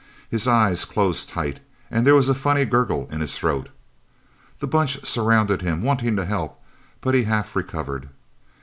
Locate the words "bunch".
4.65-5.05